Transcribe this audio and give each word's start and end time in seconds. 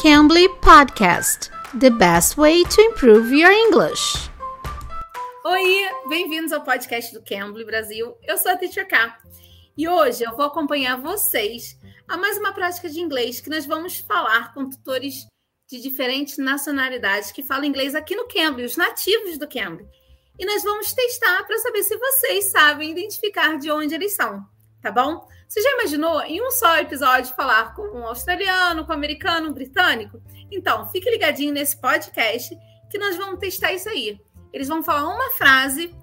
Cambly 0.00 0.48
Podcast 0.60 1.50
The 1.74 1.90
best 1.90 2.38
way 2.38 2.62
to 2.62 2.80
improve 2.82 3.32
your 3.32 3.50
English. 3.50 4.30
Oi, 5.44 5.88
bem-vindos 6.08 6.52
ao 6.52 6.62
podcast 6.62 7.12
do 7.12 7.20
Cambly 7.20 7.64
Brasil. 7.64 8.16
Eu 8.22 8.38
sou 8.38 8.52
a 8.52 8.56
Teacher 8.56 8.86
K 8.86 9.18
e 9.76 9.88
hoje 9.88 10.22
eu 10.22 10.36
vou 10.36 10.46
acompanhar 10.46 11.00
vocês 11.00 11.76
a 12.06 12.16
mais 12.16 12.38
uma 12.38 12.52
prática 12.52 12.88
de 12.88 13.00
inglês 13.00 13.40
que 13.40 13.50
nós 13.50 13.66
vamos 13.66 13.98
falar 13.98 14.54
com 14.54 14.70
tutores 14.70 15.26
de 15.68 15.80
diferentes 15.80 16.38
nacionalidades 16.38 17.32
que 17.32 17.42
falam 17.42 17.64
inglês 17.64 17.96
aqui 17.96 18.14
no 18.14 18.28
Cambly, 18.28 18.66
os 18.66 18.76
nativos 18.76 19.36
do 19.36 19.48
Cambly. 19.48 19.84
E 20.38 20.46
nós 20.46 20.62
vamos 20.62 20.92
testar 20.92 21.42
para 21.42 21.58
saber 21.58 21.82
se 21.82 21.96
vocês 21.96 22.52
sabem 22.52 22.92
identificar 22.92 23.58
de 23.58 23.68
onde 23.68 23.96
eles 23.96 24.14
são, 24.14 24.46
tá 24.82 24.90
bom? 24.90 25.26
Você 25.48 25.60
já 25.60 25.70
imaginou 25.74 26.20
em 26.22 26.42
um 26.42 26.50
só 26.50 26.76
episódio 26.78 27.34
falar 27.34 27.74
com 27.74 27.82
um 27.82 28.06
australiano, 28.06 28.84
com 28.84 28.92
um 28.92 28.96
americano, 28.96 29.50
um 29.50 29.52
britânico? 29.52 30.22
Então, 30.50 30.86
fique 30.90 31.10
ligadinho 31.10 31.52
nesse 31.52 31.80
podcast 31.80 32.56
que 32.90 32.98
nós 32.98 33.16
vamos 33.16 33.38
testar 33.38 33.72
isso 33.72 33.88
aí. 33.88 34.20
Eles 34.52 34.68
vão 34.68 34.82
falar 34.82 35.06
uma 35.06 35.30
frase 35.30 35.94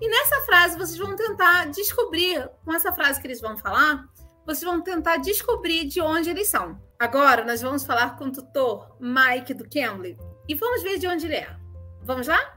e 0.00 0.08
nessa 0.08 0.40
frase 0.42 0.76
vocês 0.76 0.98
vão 0.98 1.16
tentar 1.16 1.66
descobrir, 1.70 2.48
com 2.64 2.72
essa 2.72 2.92
frase 2.92 3.20
que 3.20 3.26
eles 3.26 3.40
vão 3.40 3.56
falar, 3.56 4.04
vocês 4.44 4.62
vão 4.62 4.82
tentar 4.82 5.16
descobrir 5.18 5.84
de 5.84 6.00
onde 6.00 6.28
eles 6.28 6.48
são. 6.48 6.78
Agora 6.98 7.44
nós 7.44 7.62
vamos 7.62 7.84
falar 7.84 8.16
com 8.16 8.26
o 8.26 8.32
tutor 8.32 8.96
Mike 9.00 9.54
do 9.54 9.68
Cambly 9.68 10.16
e 10.48 10.54
vamos 10.54 10.82
ver 10.82 10.98
de 10.98 11.06
onde 11.06 11.26
ele 11.26 11.36
é. 11.36 11.56
Vamos 12.02 12.26
lá? 12.26 12.54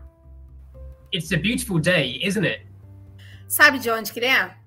It's 1.14 1.32
a 1.32 1.38
beautiful 1.38 1.80
day, 1.80 2.20
isn't 2.22 2.46
it? 2.46 2.68
Sabe 3.48 3.80
de 3.80 3.90
onde 3.90 4.12
que 4.12 4.20
ele 4.20 4.26
é? 4.26 4.58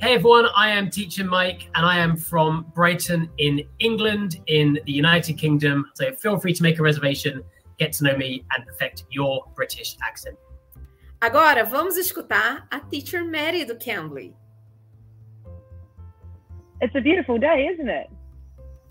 Hey 0.00 0.14
everyone, 0.14 0.46
I 0.56 0.70
am 0.70 0.88
Teacher 0.88 1.24
Mike 1.24 1.68
and 1.74 1.84
I 1.84 1.98
am 1.98 2.16
from 2.16 2.64
Brighton 2.74 3.28
in 3.36 3.60
England 3.80 4.40
in 4.46 4.78
the 4.86 4.92
United 4.92 5.34
Kingdom. 5.36 5.90
So 5.94 6.14
feel 6.14 6.38
free 6.38 6.54
to 6.54 6.62
make 6.62 6.78
a 6.78 6.82
reservation, 6.82 7.44
get 7.78 7.92
to 7.98 8.04
know 8.04 8.16
me 8.16 8.42
and 8.56 8.66
perfect 8.66 9.04
your 9.10 9.44
British 9.54 9.98
accent. 10.02 10.38
Agora 11.20 11.66
vamos 11.66 11.98
escutar 11.98 12.62
a 12.72 12.80
Teacher 12.90 13.24
Mary 13.24 13.64
do 13.64 13.74
Cambly. 13.74 14.32
It's 16.80 16.94
a 16.94 17.02
beautiful 17.02 17.36
day, 17.36 17.68
isn't 17.70 17.90
it? 17.90 18.08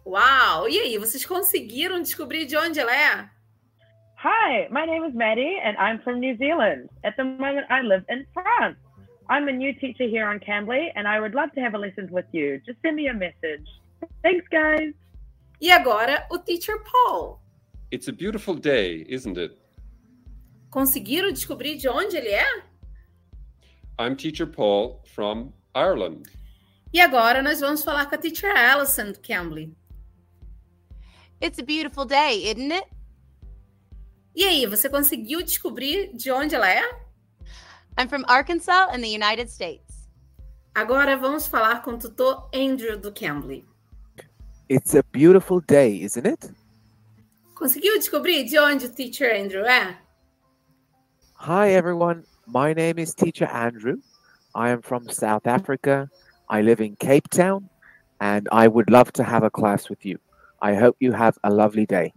Uau! 0.06 0.70
E 0.70 0.78
aí, 0.80 0.98
vocês 1.00 1.26
conseguiram 1.26 2.04
descobrir 2.04 2.46
de 2.46 2.56
onde 2.56 2.80
ela 2.80 2.96
é? 2.96 3.28
Hi, 4.22 4.68
my 4.70 4.86
name 4.86 5.06
is 5.06 5.16
Maddie 5.16 5.58
and 5.66 5.76
I'm 5.80 6.04
from 6.04 6.20
New 6.20 6.38
Zealand. 6.38 6.88
At 7.04 7.16
the 7.18 7.24
moment, 7.24 7.66
I 7.72 7.82
live 7.82 8.06
in 8.10 8.28
France. 8.32 8.78
I'm 9.30 9.48
a 9.48 9.52
new 9.52 9.74
teacher 9.74 10.08
here 10.08 10.28
on 10.28 10.40
Cambly 10.40 10.90
and 10.96 11.08
I 11.08 11.20
would 11.20 11.36
love 11.36 11.52
to 11.54 11.62
have 11.62 11.76
a 11.76 11.78
lesson 11.78 12.10
with 12.12 12.26
you. 12.32 12.60
Just 12.66 12.82
send 12.82 12.96
me 12.96 13.08
a 13.10 13.14
message. 13.14 13.68
Thanks, 14.24 14.48
guys. 14.50 14.94
E 15.62 15.72
agora, 15.72 16.26
o 16.32 16.40
Teacher 16.40 16.80
Paul. 16.80 17.40
It's 17.92 18.08
a 18.08 18.12
beautiful 18.12 18.56
day, 18.56 19.06
isn't 19.08 19.38
it? 19.38 19.56
Conseguiram 20.72 21.32
descobrir 21.32 21.78
de 21.78 21.88
onde 21.88 22.18
ele 22.18 22.30
é? 22.30 22.64
I'm 24.00 24.16
Teacher 24.16 24.48
Paul 24.48 25.04
from 25.14 25.54
Ireland. 25.76 26.24
E 26.92 27.00
agora 27.00 27.44
nós 27.44 27.60
vamos 27.60 27.84
falar 27.84 28.08
com 28.08 28.16
a 28.16 28.18
Teacher 28.18 28.56
Alison 28.56 29.12
do 29.12 29.20
Cambly. 29.20 29.76
It's 31.40 31.60
a 31.60 31.64
beautiful 31.64 32.06
day, 32.06 32.50
isn't 32.50 32.72
it? 32.72 32.88
E 34.36 34.44
aí, 34.44 34.66
você 34.66 34.90
conseguiu 34.90 35.44
descobrir 35.44 36.14
de 36.16 36.32
onde 36.32 36.56
ela 36.56 36.70
é? 36.70 36.82
I'm 37.98 38.08
from 38.08 38.26
Arkansas 38.28 38.92
in 38.94 39.02
the 39.02 39.10
United 39.10 39.50
States. 39.50 40.08
Agora 40.76 41.18
vamos 41.18 41.48
falar 41.48 41.84
com 41.84 41.92
o 41.92 41.98
tutor 41.98 42.50
Andrew 42.54 42.98
do 42.98 43.12
Cambly. 43.12 43.66
It's 44.70 44.94
a 44.94 45.04
beautiful 45.12 45.62
day, 45.62 46.02
isn't 46.02 46.26
it? 46.26 46.52
Conseguiu 47.56 47.98
descobrir 47.98 48.46
de 48.46 48.58
onde 48.58 48.86
o 48.86 48.90
Teacher 48.90 49.36
Andrew 49.36 49.66
é? 49.66 49.98
Hi, 51.34 51.72
everyone. 51.72 52.24
My 52.46 52.74
name 52.74 53.00
is 53.00 53.14
Teacher 53.14 53.48
Andrew. 53.48 53.98
I 54.56 54.70
am 54.70 54.82
from 54.82 55.10
South 55.10 55.46
Africa. 55.46 56.10
I 56.50 56.62
live 56.62 56.82
in 56.82 56.96
Cape 56.96 57.30
Town, 57.30 57.70
and 58.22 58.48
I 58.52 58.68
would 58.68 58.90
love 58.90 59.12
to 59.14 59.24
have 59.24 59.44
a 59.44 59.50
class 59.50 59.90
with 59.90 60.06
you. 60.06 60.20
I 60.62 60.76
hope 60.76 60.98
you 61.00 61.12
have 61.12 61.38
a 61.44 61.50
lovely 61.50 61.86
day. 61.86 62.14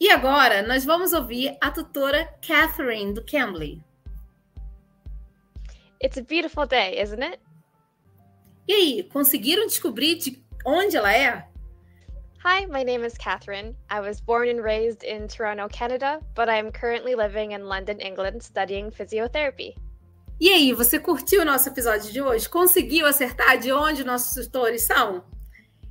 E 0.00 0.10
agora 0.10 0.62
nós 0.62 0.84
vamos 0.84 1.12
ouvir 1.12 1.56
a 1.60 1.70
tutora 1.70 2.28
Catherine 2.42 3.14
do 3.14 3.22
Cambly. 3.22 3.82
It's 6.00 6.18
a 6.18 6.22
beautiful 6.22 6.66
day, 6.66 7.00
isn't 7.00 7.22
it? 7.22 7.40
E 8.68 8.72
aí, 8.72 9.02
conseguiram 9.04 9.66
descobrir 9.66 10.16
de 10.16 10.42
onde 10.64 10.96
ela 10.96 11.12
é? 11.12 11.48
Hi, 12.44 12.66
my 12.66 12.84
name 12.84 13.04
is 13.04 13.16
Catherine. 13.16 13.74
I 13.90 14.00
was 14.00 14.20
born 14.20 14.48
and 14.48 14.62
raised 14.62 15.02
in 15.02 15.26
Toronto, 15.26 15.68
Canada, 15.68 16.20
but 16.34 16.48
I'm 16.48 16.70
currently 16.70 17.14
living 17.14 17.52
in 17.52 17.64
London, 17.66 17.98
England, 18.00 18.42
studying 18.42 18.90
physiotherapy. 18.90 19.74
E 20.38 20.50
aí, 20.50 20.72
você 20.74 20.98
curtiu 20.98 21.40
o 21.40 21.44
nosso 21.44 21.68
episódio 21.70 22.12
de 22.12 22.20
hoje? 22.20 22.48
Conseguiu 22.48 23.06
acertar 23.06 23.58
de 23.58 23.72
onde 23.72 24.04
nossos 24.04 24.46
tutores 24.46 24.82
são? 24.82 25.24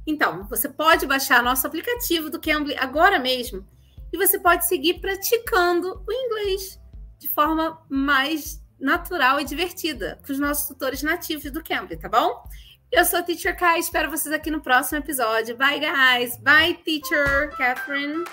Então, 0.05 0.47
você 0.47 0.69
pode 0.69 1.07
baixar 1.07 1.41
nosso 1.41 1.65
aplicativo 1.65 2.29
do 2.29 2.39
Cambly 2.39 2.75
agora 2.77 3.17
mesmo 3.17 3.67
e 4.13 4.17
você 4.17 4.37
pode 4.37 4.67
seguir 4.67 4.99
praticando 4.99 6.03
o 6.07 6.11
inglês 6.11 6.79
de 7.17 7.27
forma 7.27 7.83
mais 7.89 8.63
natural 8.79 9.39
e 9.39 9.45
divertida 9.45 10.19
com 10.25 10.31
os 10.31 10.39
nossos 10.39 10.67
tutores 10.67 11.01
nativos 11.01 11.51
do 11.51 11.63
Cambly, 11.63 11.97
tá 11.97 12.09
bom? 12.09 12.43
Eu 12.91 13.03
sou 13.03 13.19
a 13.19 13.23
Teacher 13.23 13.57
Kai, 13.57 13.79
espero 13.79 14.09
vocês 14.09 14.33
aqui 14.33 14.49
no 14.49 14.61
próximo 14.61 14.99
episódio. 14.99 15.57
Bye, 15.57 15.79
guys! 15.79 16.37
Bye, 16.37 16.75
Teacher 16.75 17.51
Catherine! 17.57 18.23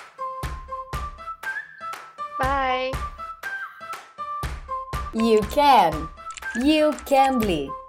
Bye! 2.39 2.93
You 5.15 5.41
can! 5.51 6.09
You 6.65 6.93
Cambly! 7.07 7.82